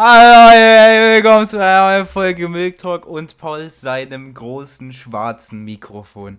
[0.00, 6.38] Hallo, willkommen zu einer neuen Folge Milk Talk und Paul seinem großen schwarzen Mikrofon.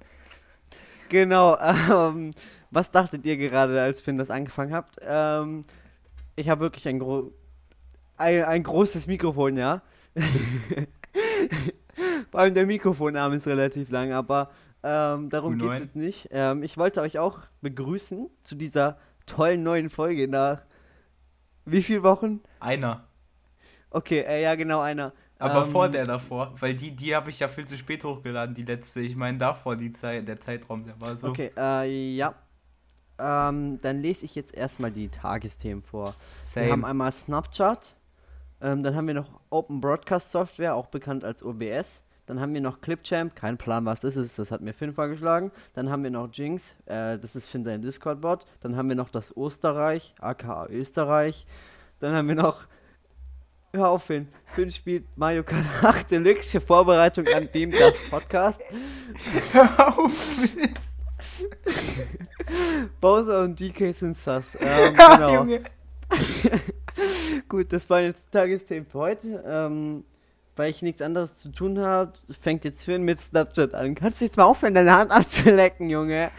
[1.09, 1.57] Genau,
[1.91, 2.33] ähm,
[2.71, 4.95] was dachtet ihr gerade, als Finn das angefangen habt?
[5.01, 5.65] Ähm,
[6.37, 7.33] ich habe wirklich ein, gro
[8.15, 9.81] ein, ein großes Mikrofon, ja.
[12.31, 14.51] Vor allem der Mikrofonarm ist relativ lang, aber
[14.83, 16.29] ähm, darum geht es jetzt nicht.
[16.31, 20.61] Ähm, ich wollte euch auch begrüßen zu dieser tollen neuen Folge nach
[21.65, 22.39] wie vielen Wochen?
[22.61, 23.08] Einer.
[23.91, 25.13] Okay, äh, ja, genau, einer.
[25.39, 28.53] Aber ähm, vor der davor, weil die, die habe ich ja viel zu spät hochgeladen,
[28.53, 28.99] die letzte.
[28.99, 31.27] Ich meine, davor, die Zeit, der Zeitraum, der war so.
[31.29, 32.35] Okay, äh, ja.
[33.17, 36.15] Ähm, dann lese ich jetzt erstmal die Tagesthemen vor.
[36.45, 36.67] Same.
[36.67, 37.95] Wir haben einmal Snapchat,
[38.61, 42.01] ähm, dann haben wir noch Open Broadcast Software, auch bekannt als OBS.
[42.25, 45.51] Dann haben wir noch Clipchamp, kein Plan, was das ist, das hat mir Finn vorgeschlagen.
[45.73, 48.45] Dann haben wir noch Jinx, äh, das ist Finn sein Discord-Bot.
[48.61, 51.47] Dann haben wir noch das Osterreich, aka Österreich.
[51.99, 52.67] Dann haben wir noch
[53.71, 54.27] Hör auf, Finn.
[54.47, 58.59] Finn spielt Mario Kart 8 Deluxe für Vorbereitung an dem das Podcast.
[59.51, 60.73] Hör auf, Finn.
[62.99, 64.57] Bowser und DK sind sass.
[64.61, 65.45] Ähm, genau.
[67.47, 69.43] Gut, das waren jetzt Tagesthemen für heute.
[69.45, 70.03] Ähm,
[70.55, 73.95] weil ich nichts anderes zu tun habe, fängt jetzt Finn mit Snapchat an.
[73.95, 76.31] Kannst du jetzt mal aufhören, deine Hand abzulecken, Junge?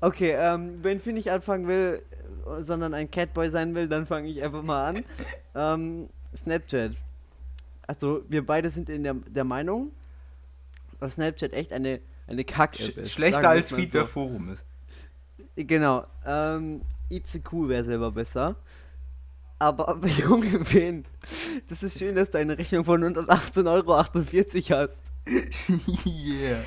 [0.00, 2.02] Okay, ähm, wenn Finn nicht anfangen will,
[2.60, 5.04] sondern ein Catboy sein will, dann fange ich einfach mal an.
[5.54, 6.92] ähm, Snapchat.
[7.86, 9.90] Also, wir beide sind in der, der Meinung,
[11.00, 13.12] dass Snapchat echt eine, eine Kack-App ist.
[13.12, 14.06] Schlechter als Feedback so.
[14.06, 14.64] Forum ist.
[15.56, 16.06] Genau.
[16.26, 18.56] Ähm, ICQ wäre selber besser.
[19.58, 21.04] Aber, aber Junge, wen?
[21.68, 25.02] Das ist schön, dass du eine Rechnung von 118,48 Euro hast.
[26.06, 26.62] yeah.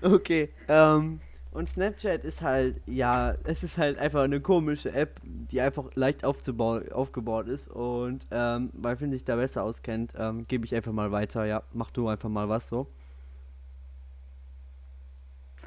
[0.00, 1.20] okay, ähm,
[1.52, 6.24] und Snapchat ist halt, ja, es ist halt einfach eine komische App, die einfach leicht
[6.24, 7.68] aufzubauen, aufgebaut ist.
[7.68, 11.44] Und ähm, weil Finn sich da besser auskennt, ähm, gebe ich einfach mal weiter.
[11.46, 12.86] Ja, mach du einfach mal was so.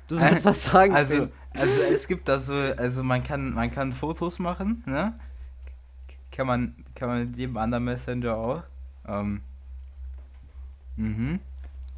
[0.08, 0.96] Du sollst äh, was sagen.
[0.96, 5.14] Also, also es gibt da so, also man kann, man kann Fotos machen, ne?
[6.32, 8.64] Kann man, kann man mit jedem anderen Messenger auch.
[9.06, 9.42] Ähm,
[10.96, 11.40] mhm.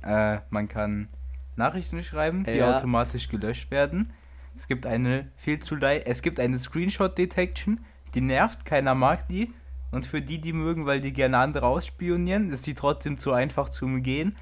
[0.02, 1.08] Äh, man kann
[1.56, 2.78] Nachrichten schreiben, die ja.
[2.78, 4.12] automatisch gelöscht werden.
[4.56, 7.80] Es gibt eine viel zu es gibt eine Screenshot Detection,
[8.14, 9.54] die nervt, keiner mag die.
[9.92, 13.70] Und für die, die mögen, weil die gerne andere ausspionieren, ist die trotzdem zu einfach
[13.70, 14.36] zu umgehen.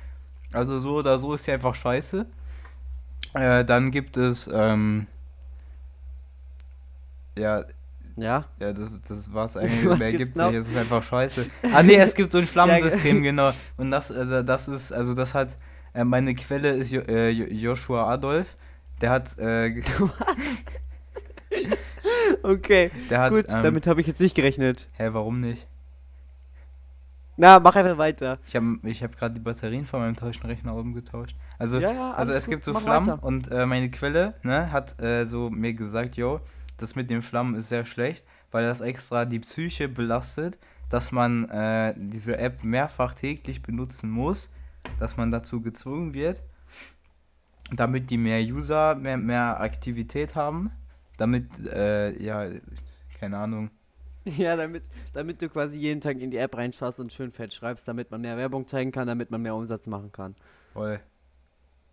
[0.52, 2.25] Also so oder so ist sie einfach scheiße.
[3.34, 5.07] Äh, dann gibt es, ähm,
[7.35, 7.66] ja,
[8.16, 8.46] ja.
[8.59, 9.97] Ja, das, das war's eigentlich.
[9.97, 11.47] Mehr gibt's nicht, es ist einfach scheiße.
[11.73, 13.52] Ah nee, es gibt so ein Flammensystem, genau.
[13.78, 15.57] Und das, also das ist, also das hat,
[15.94, 18.58] äh, meine Quelle ist jo äh, Joshua Adolf.
[19.02, 19.38] Der hat.
[19.38, 19.81] Äh,
[22.44, 22.92] okay.
[23.09, 24.88] Der hat, Gut, ähm, damit habe ich jetzt nicht gerechnet.
[24.94, 25.68] Hä, warum nicht?
[27.36, 28.38] Na, mach einfach weiter.
[28.46, 31.36] Ich habe ich hab gerade die Batterien von meinem Taschenrechner umgetauscht.
[31.58, 33.24] Also, ja, ja, also es gut, gibt so Flammen weiter.
[33.24, 36.42] und äh, meine Quelle ne, hat äh, so mir gesagt, yo,
[36.78, 40.59] das mit den Flammen ist sehr schlecht, weil das extra die Psyche belastet,
[40.90, 44.52] dass man äh, diese App mehrfach täglich benutzen muss
[45.00, 46.44] dass man dazu gezwungen wird,
[47.72, 50.72] damit die mehr User, mehr, mehr Aktivität haben,
[51.18, 52.50] damit, äh, ja,
[53.20, 53.70] keine Ahnung.
[54.38, 57.86] Ja, damit, damit du quasi jeden Tag in die App reinschaust und schön fett schreibst,
[57.90, 60.34] damit man mehr Werbung zeigen kann, damit man mehr Umsatz machen kann.
[60.72, 61.02] Voll.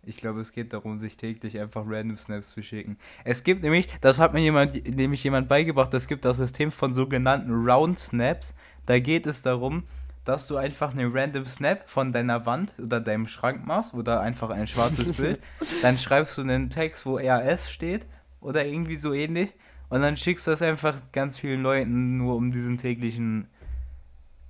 [0.03, 2.97] Ich glaube, es geht darum, sich täglich einfach random Snaps zu schicken.
[3.23, 6.93] Es gibt nämlich, das hat mir jemand, nämlich jemand beigebracht, es gibt das System von
[6.93, 8.55] sogenannten Round Snaps.
[8.87, 9.83] Da geht es darum,
[10.25, 14.49] dass du einfach einen random Snap von deiner Wand oder deinem Schrank machst oder einfach
[14.49, 15.39] ein schwarzes Bild.
[15.81, 18.05] Dann schreibst du einen Text, wo RS steht
[18.39, 19.53] oder irgendwie so ähnlich.
[19.89, 23.47] Und dann schickst du das einfach ganz vielen Leuten, nur um diesen täglichen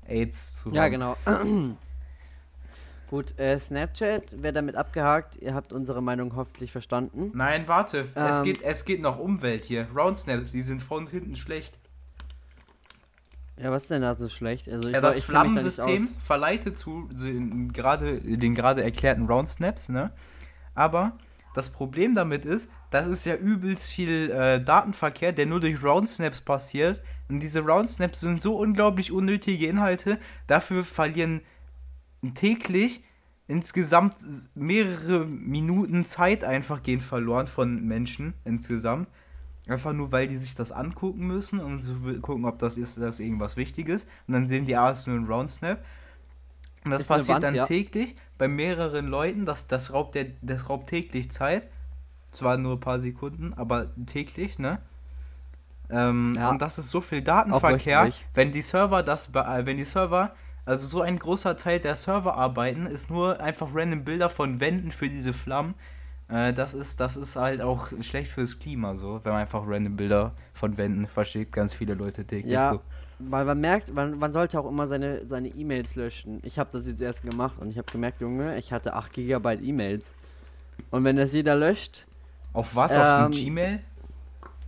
[0.07, 0.91] AIDS zu Ja, haben.
[0.91, 1.17] genau.
[3.09, 5.35] Gut, äh, Snapchat wäre damit abgehakt.
[5.37, 7.31] Ihr habt unsere Meinung hoffentlich verstanden.
[7.33, 8.07] Nein, warte.
[8.15, 9.87] Ähm, es, geht, es geht noch Umwelt hier.
[9.93, 11.77] Round Snaps, die sind von hinten schlecht.
[13.61, 14.67] Ja, was ist denn da so schlecht?
[14.67, 17.07] Also ja, das Flammensystem da verleitet zu
[17.71, 20.11] gerade den gerade erklärten Round Snaps, ne?
[20.73, 21.17] Aber
[21.53, 26.09] das Problem damit ist, das ist ja übelst viel äh, Datenverkehr, der nur durch Round
[26.09, 27.01] Snaps passiert.
[27.29, 30.17] Und diese Round Snaps sind so unglaublich unnötige Inhalte.
[30.47, 31.41] Dafür verlieren
[32.33, 33.03] täglich
[33.47, 34.15] insgesamt
[34.55, 39.07] mehrere Minuten Zeit einfach gehen verloren von Menschen insgesamt.
[39.71, 43.55] Einfach nur, weil die sich das angucken müssen und gucken, ob das ist, das irgendwas
[43.55, 44.05] Wichtiges.
[44.27, 45.81] Und dann sehen die, ah, es ist nur ein Round Snap.
[46.83, 47.65] Und das ist passiert Wand, dann ja.
[47.65, 49.45] täglich bei mehreren Leuten.
[49.45, 51.69] Das, das, raubt der, das raubt täglich Zeit.
[52.33, 54.79] Zwar nur ein paar Sekunden, aber täglich, ne?
[55.89, 56.49] Ähm, ja.
[56.49, 60.33] Und das ist so viel Datenverkehr, wenn die Server das, äh, wenn die Server,
[60.65, 64.91] also so ein großer Teil der Server arbeiten, ist nur einfach random Bilder von Wänden
[64.91, 65.75] für diese Flammen.
[66.31, 69.97] Äh, das ist, das ist halt auch schlecht fürs Klima, so, wenn man einfach random
[69.97, 72.53] Bilder von Wänden verschickt, ganz viele Leute täglich.
[72.53, 72.79] Ja,
[73.19, 76.39] weil man merkt, man, man sollte auch immer seine seine E-Mails löschen.
[76.43, 79.55] Ich habe das jetzt erst gemacht und ich habe gemerkt, Junge, ich hatte 8 GB
[79.61, 80.13] E-Mails.
[80.89, 82.05] Und wenn das jeder löscht.
[82.53, 82.95] Auf was?
[82.95, 83.81] Ähm, auf die Gmail?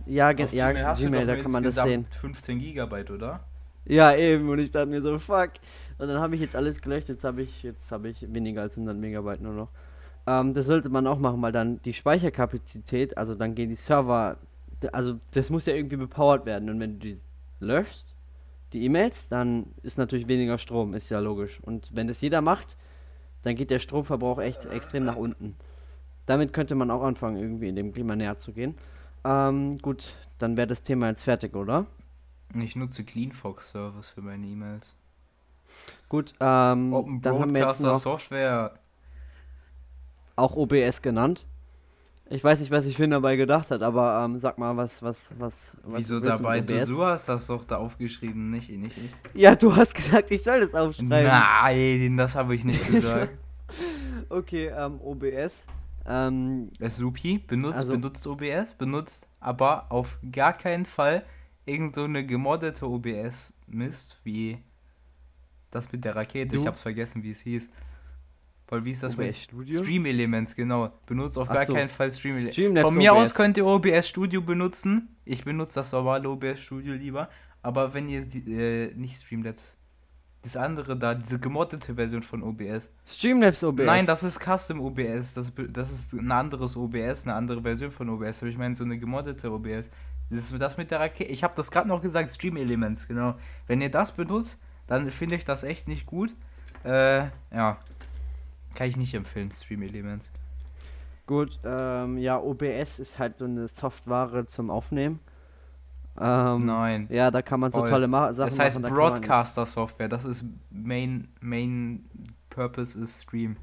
[0.06, 2.06] Ja, Auf ja Gmail, Gmail da kann man das sehen.
[2.20, 3.40] 15 GB, oder?
[3.86, 4.48] Ja, eben.
[4.48, 5.50] Und ich dachte mir so, fuck.
[5.98, 7.08] Und dann habe ich jetzt alles gelöscht.
[7.08, 9.68] Jetzt habe ich, jetzt ich weniger als 100 Megabyte nur noch.
[10.26, 14.38] Ähm, das sollte man auch machen, weil dann die Speicherkapazität, also dann gehen die Server,
[14.92, 16.70] also das muss ja irgendwie bepowert werden.
[16.70, 17.18] Und wenn du die
[17.60, 18.14] löschst,
[18.72, 21.60] die E-Mails, dann ist natürlich weniger Strom, ist ja logisch.
[21.62, 22.76] Und wenn das jeder macht,
[23.42, 25.56] dann geht der Stromverbrauch echt extrem nach unten.
[26.26, 28.74] Damit könnte man auch anfangen, irgendwie in dem Klima näher zu gehen.
[29.24, 31.86] Ähm, gut, dann wäre das Thema jetzt fertig, oder?
[32.54, 34.94] Ich nutze CleanFox Service für meine E-Mails.
[36.08, 38.74] Gut, ähm, Open dann haben wir jetzt noch Software.
[40.36, 41.46] Auch OBS genannt.
[42.30, 45.30] Ich weiß nicht, was ich Finn dabei gedacht hat, aber ähm, sag mal, was, was,
[45.36, 45.76] was.
[45.84, 46.62] Wieso dabei?
[46.62, 49.40] Du, du, hast das doch da aufgeschrieben, nicht, nicht ich.
[49.40, 51.08] Ja, du hast gesagt, ich soll das aufschreiben.
[51.08, 53.36] Nein, das habe ich nicht gesagt.
[54.30, 55.66] okay, ähm, OBS.
[56.06, 61.24] Ähm, Supi benutzt, also, benutzt OBS, benutzt aber auf gar keinen Fall
[61.66, 64.58] irgend so eine gemoddete OBS-Mist wie
[65.70, 66.56] das mit der Rakete.
[66.56, 66.62] Du?
[66.62, 67.70] Ich hab's vergessen, wie es hieß.
[68.68, 69.82] Weil wie ist das OBS Studio?
[69.82, 70.90] Stream Elements, genau.
[71.06, 71.74] Benutzt auf Ach gar so.
[71.74, 72.80] keinen Fall Stream Elements.
[72.80, 73.22] Von mir OBS.
[73.22, 75.16] aus könnt ihr OBS Studio benutzen.
[75.24, 77.28] Ich benutze das normale OBS Studio lieber.
[77.62, 79.76] Aber wenn ihr äh, nicht Streamlabs
[80.44, 82.90] das andere da, diese gemoddete Version von OBS.
[83.06, 83.86] Streamlabs OBS?
[83.86, 85.32] Nein, das ist Custom OBS.
[85.32, 88.40] Das, das ist ein anderes OBS, eine andere Version von OBS.
[88.40, 89.88] Aber ich meine, so eine gemoddete OBS.
[90.30, 91.30] Das ist das mit der Rakete.
[91.30, 93.36] Ich habe das gerade noch gesagt, Stream Elements, genau.
[93.66, 96.34] Wenn ihr das benutzt, dann finde ich das echt nicht gut.
[96.84, 97.78] Äh, ja.
[98.74, 100.30] Kann ich nicht empfehlen, Stream Elements.
[101.26, 105.20] Gut, ähm, ja, OBS ist halt so eine Software zum Aufnehmen.
[106.20, 107.08] Ähm, Nein.
[107.10, 107.88] Ja, da kann man so Voll.
[107.88, 110.08] tolle Ma Sachen Das heißt machen, Broadcaster-Software.
[110.08, 112.04] Das ist Main, Main
[112.50, 113.56] Purpose ist Stream.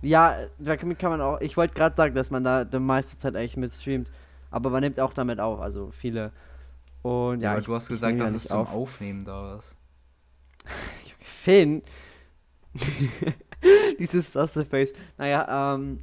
[0.00, 1.40] Ja, damit kann man auch.
[1.40, 4.10] Ich wollte gerade sagen, dass man da die meiste Zeit eigentlich mit streamt.
[4.50, 6.32] Aber man nimmt auch damit auf, also viele.
[7.02, 8.72] Und ja, ja aber du hast gesagt, dass es zum auf.
[8.72, 9.76] Aufnehmen da ist.
[11.20, 11.82] Finn.
[13.98, 14.92] Dieses Sasse-Face.
[15.18, 16.00] Naja, ähm,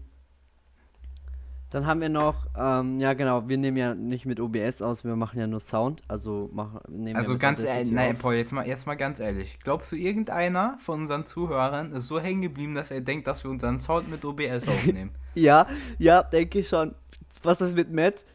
[1.70, 5.16] dann haben wir noch, ähm, ja genau, wir nehmen ja nicht mit OBS aus, wir
[5.16, 8.68] machen ja nur Sound, also machen nehmen Also ja ganz ehrlich, nein, Paul, jetzt mal,
[8.68, 9.60] jetzt mal ganz ehrlich.
[9.64, 13.52] Glaubst du, irgendeiner von unseren Zuhörern ist so hängen geblieben, dass er denkt, dass wir
[13.52, 15.12] unseren Sound mit OBS aufnehmen?
[15.36, 15.68] ja,
[16.00, 16.96] ja, denke ich schon.
[17.44, 18.26] Was ist mit Matt?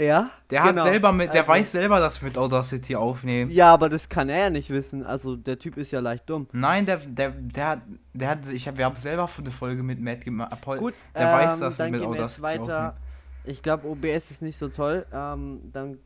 [0.00, 0.30] Ja.
[0.50, 0.82] Der genau.
[0.82, 3.50] hat selber mit, der also, weiß selber, dass wir mit Audacity aufnehmen.
[3.50, 5.04] Ja, aber das kann er ja nicht wissen.
[5.04, 6.46] Also der Typ ist ja leicht dumm.
[6.52, 7.80] Nein, der, der, der hat,
[8.12, 10.56] der hat, ich hab, wir haben selber eine Folge mit Matt gemacht.
[10.78, 12.88] Gut, der ähm, weiß, dass wir mit Audacity wir weiter.
[12.88, 13.08] Aufnehmen.
[13.44, 15.04] Ich glaube, OBS ist nicht so toll.
[15.12, 15.98] Ähm, dann,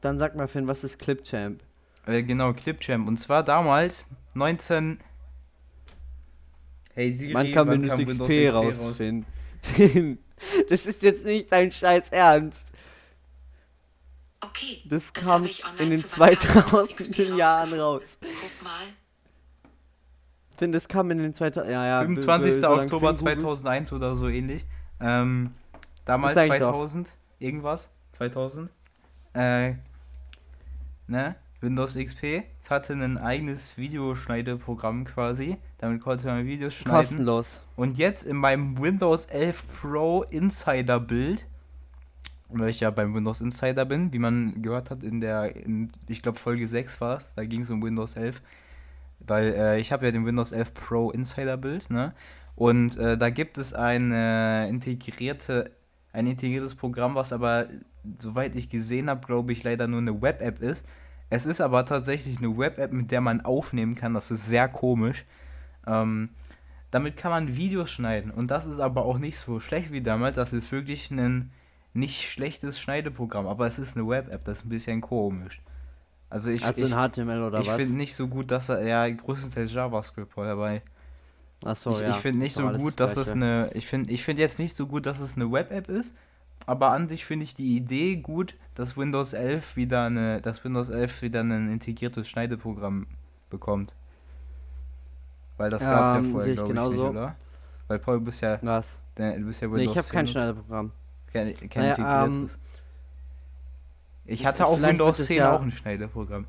[0.00, 1.60] dann sag mal, Finn, was ist Clipchamp?
[2.06, 3.08] Äh, genau, Clipchamp.
[3.08, 5.00] Und zwar damals 19.
[6.94, 8.80] Hey Siri, wann kam Windows, Windows XP, XP raus?
[8.80, 8.98] raus?
[10.68, 12.72] das ist jetzt nicht dein Scheiß Ernst.
[14.42, 14.82] Okay.
[14.86, 15.44] Das, das kam
[15.78, 18.18] in den 2000 Jahren raus.
[18.20, 18.86] Guck mal.
[20.50, 22.54] Ich finde, das kam in den 2000 ja, ja, 25.
[22.54, 24.64] So Oktober 2001 oder so ähnlich.
[25.00, 25.54] Ähm,
[26.04, 27.14] damals 2000, doch.
[27.38, 27.90] irgendwas.
[28.12, 28.70] 2000.
[29.34, 29.74] Äh,
[31.06, 31.36] ne?
[31.60, 32.44] Windows XP.
[32.62, 35.58] Es hatte ein eigenes Videoschneideprogramm quasi.
[35.78, 36.98] Damit konnte man Videos schneiden.
[36.98, 37.60] Kostenlos.
[37.76, 41.46] Und jetzt in meinem Windows 11 Pro Insider Bild
[42.52, 46.22] weil ich ja beim Windows Insider bin, wie man gehört hat in der, in, ich
[46.22, 48.42] glaube Folge 6 war es, da ging es um Windows 11,
[49.20, 52.14] weil äh, ich habe ja den Windows 11 Pro Insider Bild, ne?
[52.56, 55.70] Und äh, da gibt es eine integrierte,
[56.12, 57.68] ein integriertes Programm, was aber,
[58.18, 60.84] soweit ich gesehen habe, glaube ich, leider nur eine Web-App ist.
[61.30, 64.12] Es ist aber tatsächlich eine Web-App, mit der man aufnehmen kann.
[64.12, 65.24] Das ist sehr komisch.
[65.86, 66.30] Ähm,
[66.90, 68.30] damit kann man Videos schneiden.
[68.30, 70.36] Und das ist aber auch nicht so schlecht wie damals.
[70.36, 71.50] Das ist wirklich ein
[71.92, 75.60] nicht schlechtes Schneideprogramm, aber es ist eine Web-App, das ist ein bisschen komisch.
[76.28, 77.78] Also ich, also ich, HTML oder ich was?
[77.78, 80.82] Ich finde nicht so gut, dass er ja größtenteils JavaScript dabei.
[81.64, 82.10] Achso, ich, ja.
[82.10, 83.70] Ich finde nicht so gut, dass es eine.
[83.74, 86.14] Ich finde ich find jetzt nicht so gut, dass es eine Web-App ist.
[86.66, 90.88] Aber an sich finde ich die Idee gut, dass Windows 11 wieder eine, dass Windows
[90.88, 93.06] 11 wieder ein integriertes Schneideprogramm
[93.48, 93.96] bekommt.
[95.56, 97.34] Weil das gab es ja vorher, glaube ich, nicht, oder?
[97.88, 98.58] Weil Paul, du bist ja.
[98.62, 98.98] Was?
[99.16, 100.92] Der, du bist ja Windows nee, ich habe kein Schneideprogramm
[101.32, 102.50] kein, kein naja, ähm,
[104.24, 106.46] Ich hatte auch Windows 10 ja auch ein Schneiderprogramm.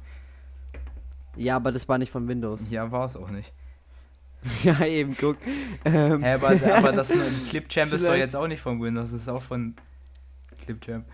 [1.36, 2.62] Ja, aber das war nicht von Windows.
[2.70, 3.52] Ja, war es auch nicht.
[4.64, 5.38] ja, eben, guck.
[5.86, 6.24] Ähm.
[6.24, 7.14] Hä, aber, aber das
[7.50, 9.76] Clipchamp ist doch jetzt auch nicht von Windows, das ist auch von
[10.64, 11.06] Clipchamp.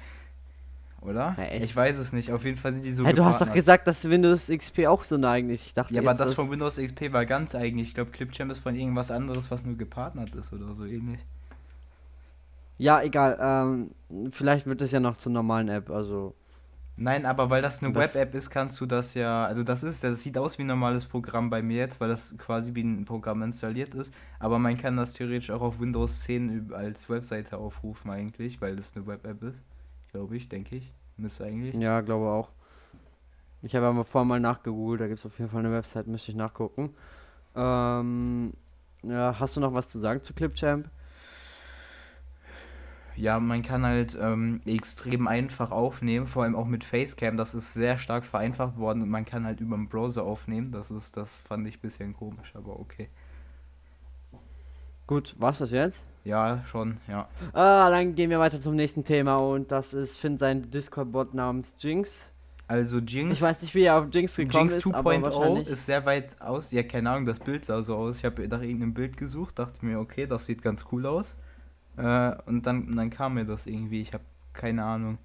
[1.02, 1.36] Oder?
[1.38, 2.32] Ja, ich weiß es nicht.
[2.32, 3.06] Auf jeden Fall sind die so.
[3.06, 5.68] Hey, du hast doch gesagt, dass Windows XP auch so eine eigentlich.
[5.68, 7.90] Ich dachte ja, aber das von Windows XP war ganz eigentlich.
[7.90, 11.20] Ich glaube, Clipchamp ist von irgendwas anderes, was nur gepartnert ist oder so ähnlich.
[12.78, 13.38] Ja, egal.
[13.42, 15.90] Ähm, vielleicht wird es ja noch zur normalen App.
[15.90, 16.36] Also.
[16.96, 20.24] Nein, aber weil das eine Web-App ist, kannst du das ja, also das ist, das
[20.24, 23.44] sieht aus wie ein normales Programm bei mir jetzt, weil das quasi wie ein Programm
[23.44, 28.60] installiert ist, aber man kann das theoretisch auch auf Windows 10 als Webseite aufrufen eigentlich,
[28.62, 29.64] weil das eine Web-App ist,
[30.12, 31.76] glaube ich, denke ich, müsste eigentlich.
[31.76, 32.50] Ja, glaube auch.
[33.62, 36.32] Ich habe aber vorher mal nachgegoogelt, da gibt es auf jeden Fall eine Website, müsste
[36.32, 36.96] ich nachgucken.
[37.56, 38.54] Ähm,
[39.04, 40.90] ja, hast du noch was zu sagen zu Clipchamp?
[43.18, 47.36] Ja, man kann halt ähm, extrem einfach aufnehmen, vor allem auch mit Facecam.
[47.36, 50.72] Das ist sehr stark vereinfacht worden und man kann halt über den Browser aufnehmen.
[50.72, 53.10] Das ist, das fand ich ein bisschen komisch, aber okay.
[55.08, 56.04] Gut, was das jetzt?
[56.26, 57.28] Ja, schon, ja.
[57.54, 61.76] Ah, dann gehen wir weiter zum nächsten Thema und das ist Finn sein Discord-Bot namens
[61.80, 62.32] Jinx.
[62.68, 63.38] Also Jinx.
[63.38, 64.86] Ich weiß nicht, wie er auf Jinx gekommen Jinx ist.
[64.86, 66.72] Jinx 2.0 ist sehr weit aus.
[66.72, 68.18] Ja, keine Ahnung, das Bild sah so aus.
[68.18, 71.36] Ich habe nach irgendeinem Bild gesucht, dachte mir, okay, das sieht ganz cool aus.
[71.98, 74.02] Äh, und dann, dann kam mir das irgendwie.
[74.02, 74.24] Ich habe
[74.54, 75.18] keine Ahnung.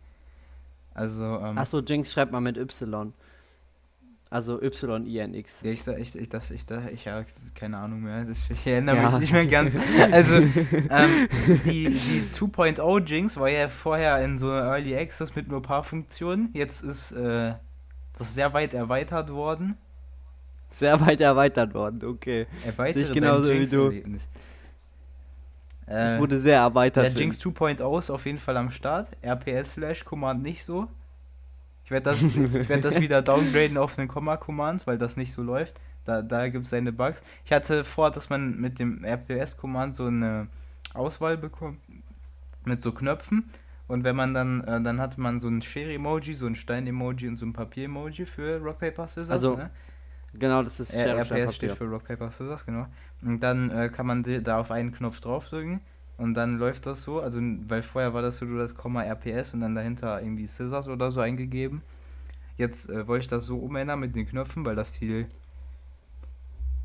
[0.94, 1.24] Also.
[1.24, 3.12] Ähm, Achso, Jinx schreibt mal mit Y.
[4.32, 5.58] Also Y-I-N-X.
[5.60, 8.26] Ja, ich, ich, ich, das, ich, ich, ich habe keine Ahnung mehr.
[8.30, 9.10] Ich, ich erinnere ja.
[9.10, 9.76] mich nicht mehr ganz.
[10.10, 11.28] Also, ähm,
[11.66, 15.84] die, die 2.0 Jinx war ja vorher in so Early Access mit nur ein paar
[15.84, 16.48] Funktionen.
[16.54, 17.52] Jetzt ist äh,
[18.16, 19.76] das sehr weit erweitert worden.
[20.70, 22.46] Sehr weit erweitert worden, okay.
[22.64, 23.92] Erweitert genauso wie du.
[25.86, 27.04] Es äh, wurde sehr erweitert.
[27.04, 29.08] Der Jinx 2.0 ist auf jeden Fall am Start.
[29.22, 30.88] RPS Slash Command nicht so.
[31.84, 32.22] Ich werde das,
[32.68, 35.80] werd das wieder downgraden auf einen Komma-Command, weil das nicht so läuft.
[36.04, 37.22] Da, da gibt es seine Bugs.
[37.44, 40.48] Ich hatte vor, dass man mit dem RPS-Command so eine
[40.94, 41.78] Auswahl bekommt
[42.64, 43.50] mit so Knöpfen.
[43.88, 47.36] Und wenn man dann, äh, dann hat man so ein Share-Emoji, so ein Stein-Emoji und
[47.36, 49.30] so ein Papier-Emoji für Rock, Paper, Scissors.
[49.30, 49.70] Also, ne?
[50.34, 52.86] Genau, das ist äh, RPS steht für Rock Paper Scissors, genau.
[53.20, 55.80] Und dann äh, kann man da auf einen Knopf draufdrücken
[56.16, 59.54] und dann läuft das so, also weil vorher war das so, du das Komma RPS
[59.54, 61.82] und dann dahinter irgendwie Scissors oder so eingegeben.
[62.56, 65.26] Jetzt äh, wollte ich das so umändern mit den Knöpfen, weil das viel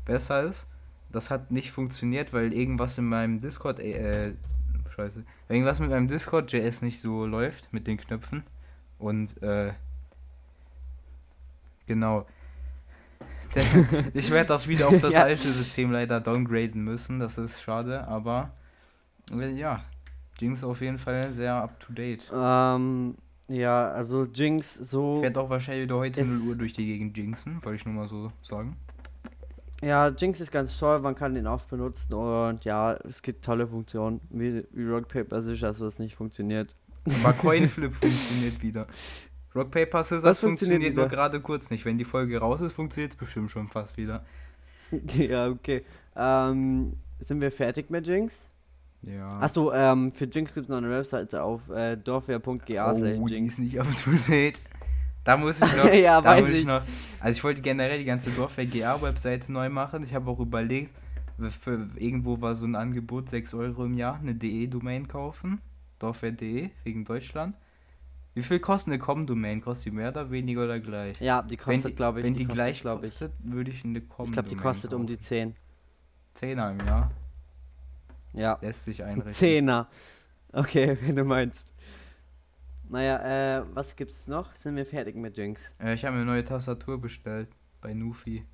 [0.04, 0.66] besser ist.
[1.10, 4.34] Das hat nicht funktioniert, weil irgendwas in meinem Discord, äh,
[4.90, 8.42] scheiße, irgendwas mit meinem Discord JS nicht so läuft mit den Knöpfen.
[8.98, 9.72] Und, äh,
[11.86, 12.26] genau
[14.14, 15.22] ich werde das wieder auf das ja.
[15.22, 17.20] alte System leider downgraden müssen.
[17.20, 18.52] Das ist schade, aber
[19.32, 19.82] äh, ja,
[20.38, 22.30] Jinx auf jeden Fall sehr up to date.
[22.32, 23.16] Ähm,
[23.48, 25.16] ja, also Jinx so.
[25.16, 27.94] Ich werde auch wahrscheinlich wieder heute 0 Uhr durch die Gegend jinxen, wollte ich nur
[27.94, 28.76] mal so sagen.
[29.80, 33.66] Ja, Jinx ist ganz toll, man kann den oft benutzen und ja, es gibt tolle
[33.66, 36.74] Funktionen, wie, wie Rock Paper Scissors, was nicht funktioniert.
[37.22, 38.86] Aber Coinflip funktioniert wieder.
[39.54, 41.84] Rock, Paper, Scissors funktioniert, funktioniert nur gerade kurz nicht.
[41.84, 44.24] Wenn die Folge raus ist, funktioniert es bestimmt schon fast wieder.
[45.18, 45.84] Ja, okay.
[46.16, 48.48] Ähm, sind wir fertig mit Jinx?
[49.02, 49.26] Ja.
[49.40, 52.92] Achso, ähm, für Jinx gibt es noch eine Webseite auf äh, dorfwehr.ga.
[52.92, 54.60] Oh, die ist nicht up to date.
[55.24, 55.92] Da muss ich noch.
[55.92, 56.64] ja, da weiß muss ich.
[56.64, 56.82] noch.
[57.20, 60.02] Also ich wollte generell die ganze Dorfwehr GA Webseite neu machen.
[60.02, 60.94] Ich habe auch überlegt,
[61.60, 65.60] für, irgendwo war so ein Angebot 6 Euro im Jahr eine DE-Domain kaufen.
[65.98, 67.54] Dorfwehr.de wegen Deutschland.
[68.38, 69.60] Wie viel kostet eine Com-Domain?
[69.60, 71.20] Kostet die mehr oder weniger oder gleich?
[71.20, 72.24] Ja, die kostet, glaube ich.
[72.24, 75.00] Wenn die, die gleich kostet, würde ich eine Com-Domain Ich glaube, die kostet kaufen.
[75.00, 75.56] um die 10.
[76.36, 77.10] 10er im Jahr?
[78.34, 78.56] Ja.
[78.60, 79.34] Lässt sich einrechnen.
[79.34, 79.86] 10er.
[80.52, 81.72] Okay, wenn du meinst.
[82.88, 84.54] Naja, äh, was gibt's noch?
[84.54, 85.72] Sind wir fertig mit Jinx?
[85.80, 87.48] Äh, ich habe eine neue Tastatur bestellt
[87.80, 88.44] bei Nufi.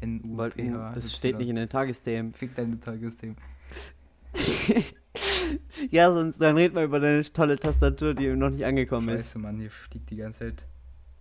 [0.00, 0.92] N-U-P-H.
[0.92, 2.32] Das steht nicht in den Tagesthemen.
[2.32, 3.36] Fick deine Tagesthemen.
[5.90, 9.26] ja, sonst dann red mal über deine tolle Tastatur, die noch nicht angekommen Scheiße, ist.
[9.28, 10.66] Scheiße, Mann, hier fliegt die ganze Zeit.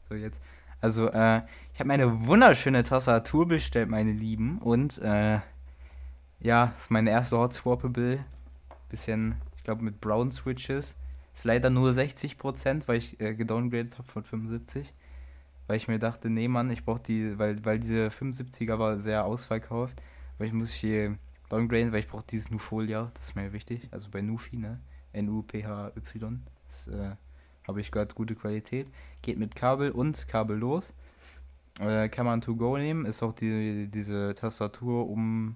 [0.10, 0.42] So, jetzt.
[0.82, 1.42] Also, äh,
[1.74, 4.58] ich habe mir eine wunderschöne Tastatur bestellt, meine Lieben.
[4.60, 5.40] Und, äh,
[6.40, 8.26] ja, ist meine erste Hot Swappable.
[8.90, 10.96] Bisschen, ich glaube, mit Brown Switches.
[11.34, 14.94] Ist leider nur 60%, weil ich äh, gedowngradet habe von 75.
[15.68, 19.26] Weil ich mir dachte, nee, Mann, ich brauche die, weil, weil diese 75er war sehr
[19.26, 20.02] ausverkauft.
[20.38, 21.18] Weil ich muss hier
[21.54, 23.88] downgraden, weil ich brauche dieses Nufolia, das ist mir wichtig.
[23.92, 24.80] Also bei Nufi, ne?
[25.14, 26.42] N-U-P-H-Y.
[26.66, 27.16] Das äh,
[27.68, 28.88] habe ich gehört, gute Qualität.
[29.22, 30.94] Geht mit Kabel und Kabel los.
[31.80, 35.56] Äh, kann man To Go nehmen, ist auch die, diese Tastatur um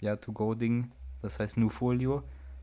[0.00, 0.92] ja To Go Ding,
[1.22, 2.22] das heißt Nufolio.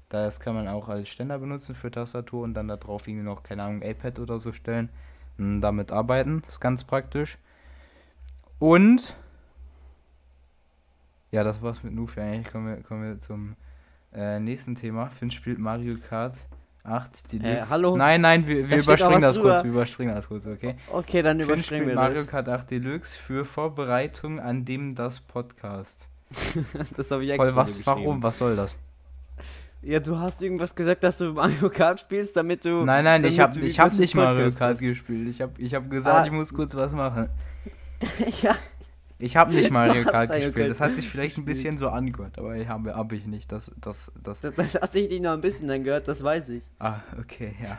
[0.09, 3.41] Das kann man auch als Ständer benutzen für Tastatur und dann da drauf irgendwie noch,
[3.41, 4.89] keine Ahnung, iPad oder so stellen
[5.37, 6.41] und damit arbeiten.
[6.41, 7.39] Das ist ganz praktisch.
[8.59, 9.15] Und
[11.33, 12.19] ja, das war's mit Nufi.
[12.19, 13.55] Eigentlich kommen wir, kommen wir zum
[14.13, 15.07] äh, nächsten Thema.
[15.09, 16.35] Finn spielt Mario Kart
[16.83, 17.49] 8 Deluxe.
[17.49, 17.97] Äh, hallo?
[17.97, 19.53] Nein, nein, wir, wir überspringen das drüber.
[19.55, 19.63] kurz.
[19.63, 20.75] Wir überspringen das kurz, okay?
[20.91, 26.07] Okay, dann Finn überspringen wir Mario Kart 8 Deluxe für Vorbereitung an dem das Podcast.
[26.97, 28.21] das habe ich extra Voll, was, Warum?
[28.21, 28.77] Was soll das?
[29.81, 32.85] Ja, du hast irgendwas gesagt, dass du Mario Kart spielst, damit du.
[32.85, 35.27] Nein, nein, ich habe ich hab nicht Mario Kart gespielt.
[35.29, 36.25] Ich habe ich hab gesagt, ah.
[36.27, 37.29] ich muss kurz was machen.
[38.43, 38.55] ja.
[39.19, 40.69] Ich habe nicht Mario Kart gespielt.
[40.69, 43.51] Das hat sich vielleicht ein bisschen so angehört, aber ich habe hab ich nicht.
[43.51, 46.63] Das, das, das, das, das hat sich nicht noch ein bisschen angehört, das weiß ich.
[46.79, 47.77] Ah, okay, ja.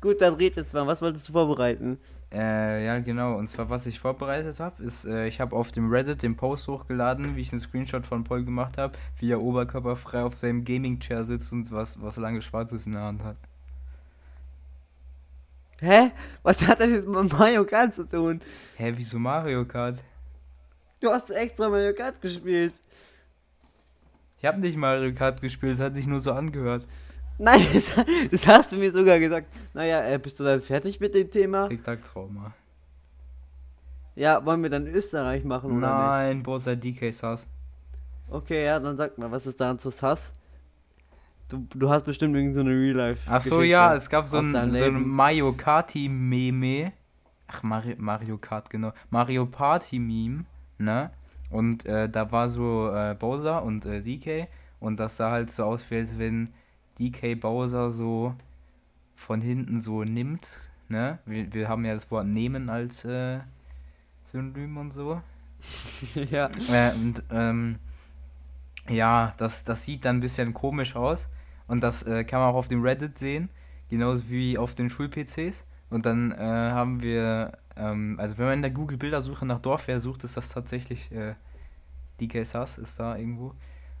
[0.00, 0.86] Gut, dann red jetzt mal.
[0.86, 1.98] Was wolltest du vorbereiten?
[2.32, 3.36] Äh, ja, genau.
[3.36, 6.68] Und zwar, was ich vorbereitet habe, ist, äh, ich habe auf dem Reddit den Post
[6.68, 11.24] hochgeladen, wie ich einen Screenshot von Paul gemacht habe, wie er oberkörperfrei auf seinem Gaming-Chair
[11.24, 13.36] sitzt und was, was lange Schwarzes in der Hand hat.
[15.80, 16.10] Hä?
[16.42, 18.40] Was hat das jetzt mit Mario Kart zu tun?
[18.76, 20.02] Hä, wieso Mario Kart?
[21.00, 22.80] Du hast extra Mario Kart gespielt.
[24.38, 26.86] Ich habe nicht Mario Kart gespielt, es hat sich nur so angehört.
[27.38, 27.90] Nein, das,
[28.30, 29.48] das, hast du mir sogar gesagt.
[29.74, 31.68] Naja, äh, bist du dann fertig mit dem Thema?
[31.68, 32.52] Tic-Tac-Trauma.
[34.14, 37.46] Ja, wollen wir dann Österreich machen oder Nein, Bosa DK Sass.
[38.30, 40.32] Okay, ja, dann sag mal, was ist daran zu Sass?
[41.48, 43.22] Du, du hast bestimmt irgendeine so Real Life.
[43.30, 46.92] Ach so, ja, es gab so ein, so ein Mario Kart Meme.
[47.46, 48.92] Ach, Mario, Mario Kart, genau.
[49.10, 50.44] Mario Party Meme,
[50.78, 51.10] ne?
[51.50, 54.48] Und äh, da war so äh, Bowser und äh, DK
[54.80, 56.50] und das sah halt so aus, wie als wenn
[56.98, 58.34] DK Bowser so
[59.14, 60.60] von hinten so nimmt.
[60.88, 61.18] Ne?
[61.24, 63.40] Wir, wir haben ja das Wort nehmen als äh,
[64.24, 65.20] Synonym und so.
[66.30, 66.50] ja.
[66.70, 67.76] Äh, und ähm,
[68.88, 71.28] ja, das, das sieht dann ein bisschen komisch aus.
[71.66, 73.48] Und das äh, kann man auch auf dem Reddit sehen,
[73.90, 75.64] genauso wie auf den Schul-PCs.
[75.90, 80.24] Und dann äh, haben wir, ähm, also wenn man in der Google-Bildersuche nach Dorfwehr sucht,
[80.24, 81.34] ist das tatsächlich äh,
[82.20, 83.54] DK Sass ist da irgendwo.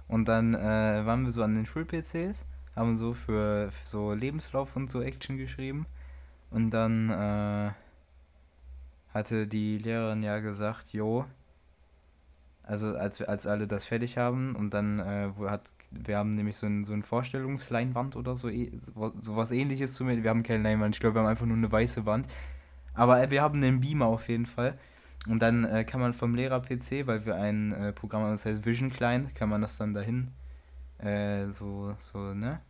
[0.08, 0.58] Und dann äh,
[1.04, 5.38] waren wir so an den Schul-PCs haben so für, für, so Lebenslauf und so Action
[5.38, 5.86] geschrieben.
[6.50, 7.70] Und dann äh,
[9.12, 11.24] hatte die Lehrerin ja gesagt, jo,
[12.62, 16.66] also als, als alle das fertig haben und dann äh, hat, wir haben nämlich so
[16.66, 18.50] ein, so ein Vorstellungsleinwand oder so,
[19.20, 20.22] so was ähnliches zu mir.
[20.22, 22.26] Wir haben keine Leinwand, ich glaube, wir haben einfach nur eine weiße Wand.
[22.96, 24.78] Aber äh, wir haben einen Beamer auf jeden Fall.
[25.28, 28.64] Und dann äh, kann man vom Lehrer-PC, weil wir ein äh, Programm haben, das heißt
[28.64, 30.32] Vision Client, kann man das dann dahin
[30.98, 32.60] äh, so, so, ne?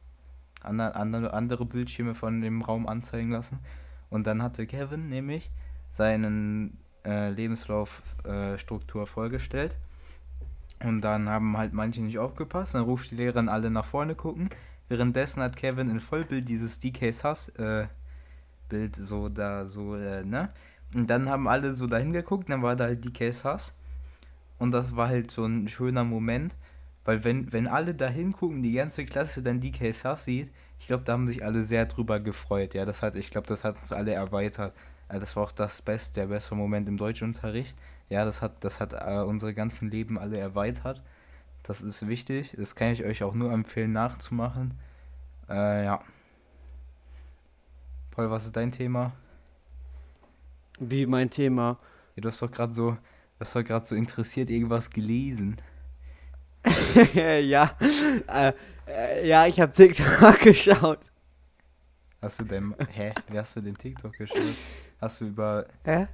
[0.63, 3.61] Ander, andere, andere Bildschirme von dem Raum anzeigen lassen.
[4.11, 5.51] Und dann hatte Kevin nämlich
[5.91, 9.79] seinen äh, Lebenslaufstruktur äh, vorgestellt.
[10.83, 12.75] Und dann haben halt manche nicht aufgepasst.
[12.75, 14.49] Dann ruft die Lehrerin alle nach vorne gucken.
[14.89, 17.53] Währenddessen hat Kevin in Vollbild dieses DK Sass
[18.69, 20.51] Bild so da so, äh, ne?
[20.95, 23.75] Und dann haben alle so dahin geguckt, dann war da halt DK Sass.
[24.59, 26.57] Und das war halt so ein schöner Moment,
[27.05, 31.05] weil wenn, wenn alle da hingucken, die ganze Klasse dann DK Sass sieht, ich glaube,
[31.05, 32.75] da haben sich alle sehr drüber gefreut.
[32.75, 34.75] Ja, das hat, ich glaube, das hat uns alle erweitert.
[35.09, 37.77] Das war auch das beste, der beste Moment im Deutschunterricht.
[38.09, 41.03] Ja, das hat, das hat äh, unsere ganzen Leben alle erweitert.
[41.63, 42.55] Das ist wichtig.
[42.57, 44.75] Das kann ich euch auch nur empfehlen, nachzumachen.
[45.49, 46.01] Äh, ja.
[48.17, 49.13] Paul, was ist dein Thema?
[50.79, 51.79] Wie mein Thema?
[52.15, 52.99] Ja, du hast doch gerade so, du
[53.41, 55.61] hast doch gerade so interessiert irgendwas gelesen.
[57.15, 57.77] ja,
[58.27, 58.53] äh,
[58.89, 61.13] äh, ja, ich habe TikTok geschaut.
[62.23, 64.39] Hast du denn, hä, wie hast du den TikTok geschaut?
[64.99, 66.09] Hast du über, hä?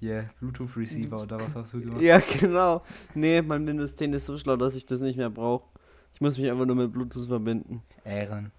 [0.00, 2.00] Yeah, Bluetooth Receiver oder was hast du gemacht?
[2.00, 2.82] Ja, genau.
[3.14, 5.68] Nee, mein Windows 10 ist so schlau, dass ich das nicht mehr brauche.
[6.14, 7.82] Ich muss mich einfach nur mit Bluetooth verbinden.
[8.02, 8.50] Ehren.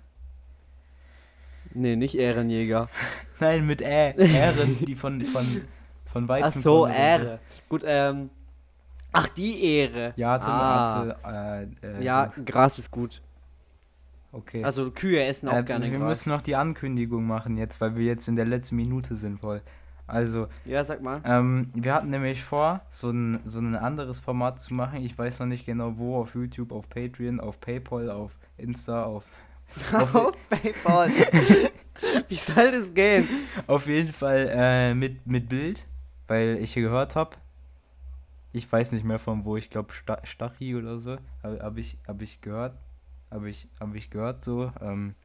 [1.73, 2.89] Nee, nicht Ehrenjäger.
[3.39, 4.13] Nein, mit Ä.
[4.17, 5.45] Ehren, die von, von,
[6.11, 7.39] von Weizen Ach so, Ehre.
[7.69, 8.29] Gut, ähm,
[9.11, 10.13] Ach, die Ehre.
[10.15, 11.15] Ja, zum ah.
[11.23, 13.21] Hatte, äh, äh, ja, Gras ist gut.
[14.31, 14.63] Okay.
[14.63, 16.07] Also Kühe essen auch äh, gerne Wir Gras.
[16.07, 19.61] müssen noch die Ankündigung machen jetzt, weil wir jetzt in der letzten Minute sind voll.
[20.05, 20.47] Also.
[20.65, 21.21] Ja, sag mal.
[21.23, 25.03] Ähm, wir hatten nämlich vor, so ein, so ein anderes Format zu machen.
[25.03, 29.23] Ich weiß noch nicht genau wo, auf YouTube, auf Patreon, auf PayPal, auf Insta, auf.
[29.93, 31.11] Auf, PayPal.
[32.27, 33.27] Wie soll das gehen?
[33.67, 35.85] Auf jeden Fall äh, mit, mit Bild,
[36.27, 37.35] weil ich hier gehört habe,
[38.51, 42.21] ich weiß nicht mehr von wo, ich glaube Stachi oder so, habe hab ich, hab
[42.21, 42.77] ich gehört,
[43.29, 45.15] habe ich, hab ich gehört so, ähm,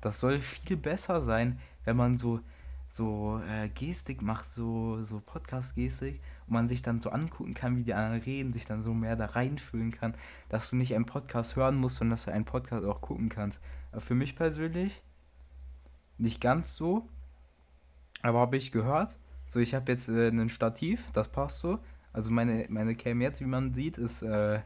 [0.00, 2.40] das soll viel besser sein, wenn man so,
[2.90, 7.84] so äh, Gestik macht, so, so Podcast-Gestik und man sich dann so angucken kann, wie
[7.84, 10.14] die anderen reden, sich dann so mehr da reinfühlen kann,
[10.48, 13.60] dass du nicht einen Podcast hören musst, sondern dass du einen Podcast auch gucken kannst.
[13.92, 15.02] Aber für mich persönlich
[16.18, 17.08] nicht ganz so,
[18.22, 19.16] aber habe ich gehört.
[19.46, 21.78] So, ich habe jetzt äh, ein Stativ, das passt so.
[22.12, 24.60] Also meine, meine Cam jetzt, wie man sieht, ist äh,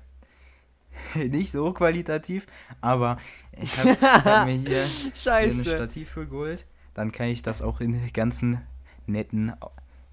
[1.14, 2.46] nicht so qualitativ,
[2.80, 3.18] aber
[3.52, 4.82] ich habe hab mir hier,
[5.14, 6.66] hier ein Stativ für geholt.
[6.94, 8.61] Dann kann ich das auch in ganzen
[9.07, 9.52] netten,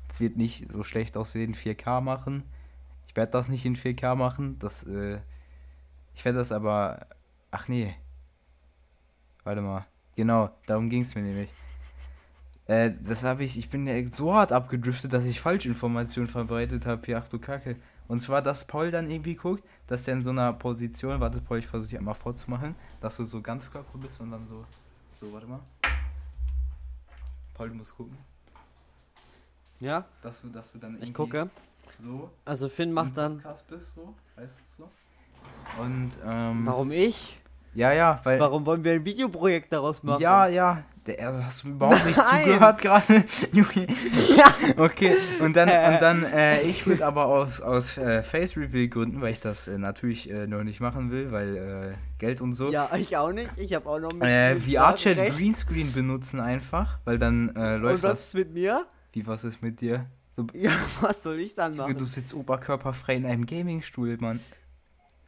[0.09, 2.43] es wird nicht so schlecht aussehen, 4K machen.
[3.07, 5.19] Ich werde das nicht in 4K machen, das, äh,
[6.15, 7.07] ich werde das aber,
[7.51, 7.95] ach nee,
[9.43, 11.49] warte mal, genau, darum ging es mir nämlich.
[12.67, 17.17] Äh, das habe ich, ich bin so hart abgedriftet, dass ich Falschinformationen verbreitet habe.
[17.17, 17.75] Ach du Kacke.
[18.07, 21.59] Und zwar, dass Paul dann irgendwie guckt, dass der in so einer Position, warte Paul,
[21.59, 24.65] ich versuche dich einmal vorzumachen, dass du so ganz Körper bist und dann so,
[25.19, 25.59] so, warte mal.
[27.61, 28.17] Paul, du musst gucken.
[29.79, 30.05] Ja?
[30.23, 31.51] Dass du, dass du dann irgendwie Ich gucke.
[31.99, 32.31] So.
[32.43, 33.43] Also Finn macht dann.
[33.69, 34.89] Bist, so, weißt du so.
[35.79, 36.65] Und, ähm.
[36.65, 37.37] Warum ich?
[37.73, 38.39] Ja, ja, weil.
[38.39, 40.21] Warum wollen wir ein Videoprojekt daraus machen?
[40.21, 40.83] Ja, ja.
[41.07, 43.23] Der, hast du überhaupt nicht zugehört gerade?
[44.37, 44.53] ja.
[44.77, 45.89] Okay, und dann, äh.
[45.91, 49.67] und dann äh, ich würde aber aus, aus äh, Face Reveal Gründen, weil ich das
[49.67, 52.69] äh, natürlich äh, noch nicht machen will, weil äh, Geld und so.
[52.69, 53.49] Ja, ich auch nicht.
[53.57, 54.21] Ich habe auch noch mit.
[54.21, 58.27] Äh, VR-Chat Greenscreen benutzen einfach, weil dann äh, läuft Und was das.
[58.27, 58.85] ist mit mir?
[59.13, 60.05] Wie, was ist mit dir?
[60.35, 60.69] So, ja,
[61.01, 61.97] was soll ich dann machen?
[61.97, 64.39] Du sitzt oberkörperfrei in einem Gamingstuhl, Mann.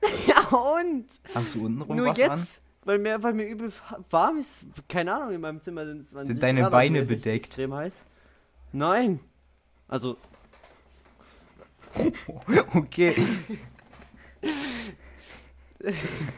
[0.53, 1.05] und?
[1.33, 2.47] Hast du untenrum Nur was jetzt, an?
[2.85, 3.71] Weil mir, weil mir übel
[4.09, 4.65] warm ist.
[4.89, 7.47] Keine Ahnung, in meinem Zimmer sind es Sind deine Grad, Beine bedeckt?
[7.47, 8.03] Extrem heiß.
[8.73, 9.19] Nein.
[9.87, 10.17] Also.
[12.73, 13.15] okay.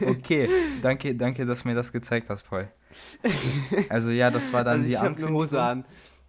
[0.06, 0.48] okay,
[0.82, 2.68] danke, danke, dass du mir das gezeigt hast, Paul.
[3.88, 5.84] Also ja, das war dann also die Ankündigung.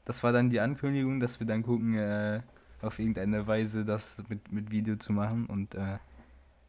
[0.06, 2.41] Das war dann die Ankündigung, dass wir dann gucken, äh,
[2.82, 5.97] auf irgendeine Weise das mit, mit Video zu machen und äh,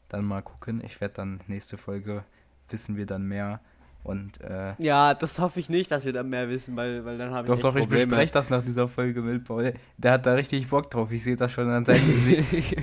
[0.08, 0.82] dann mal gucken.
[0.84, 2.24] Ich werde dann nächste Folge
[2.70, 3.60] wissen wir dann mehr.
[4.04, 7.30] Und, äh, ja, das hoffe ich nicht, dass wir dann mehr wissen, weil, weil dann
[7.30, 8.02] habe ich Doch, doch, Probleme.
[8.02, 9.74] ich bespreche das nach dieser Folge mit Paul.
[9.98, 11.10] Der hat da richtig Bock drauf.
[11.10, 12.76] Ich sehe das schon an seinem Gesicht.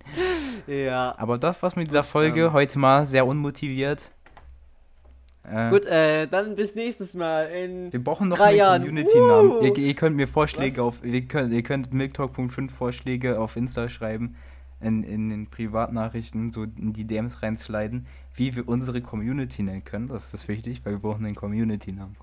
[0.66, 1.14] ja.
[1.16, 2.44] Aber das war's mit dieser Folge.
[2.44, 4.12] Ähm, Heute mal sehr unmotiviert.
[5.50, 9.50] Äh, Gut, äh, dann bis nächstes Mal in Wir brauchen noch einen Community-Namen.
[9.50, 10.98] Uh, ihr, ihr, könnt mir Vorschläge was?
[10.98, 14.36] auf, ihr könnt, ihr könnt milktalk.5 Vorschläge auf Insta schreiben
[14.82, 20.08] in, in den Privatnachrichten so in die DMs reinsliden, wie wir unsere Community nennen können.
[20.08, 22.16] Das ist wichtig, weil wir brauchen einen Community-Namen.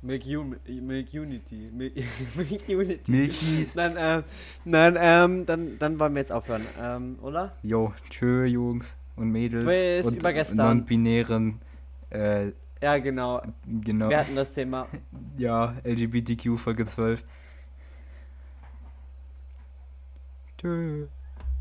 [0.00, 0.24] Milk,
[0.66, 1.70] Milk Unity.
[1.72, 1.94] Milk,
[2.36, 3.10] Milk Unity.
[3.10, 3.74] Milkies.
[3.74, 4.22] Nein, äh,
[4.64, 7.56] nein ähm, dann, dann wollen wir jetzt aufhören, ähm, oder?
[7.62, 9.64] Jo, tschö, Jungs und Mädels.
[9.64, 10.56] Bis und übergestern.
[10.56, 11.60] non-binären.
[12.10, 13.42] Äh, ja, genau.
[13.66, 14.08] genau.
[14.08, 14.86] Wir hatten das Thema.
[15.36, 17.24] ja, LGBTQ Folge 12.
[20.58, 21.08] Tschö.